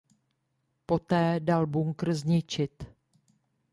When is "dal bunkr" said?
1.39-2.13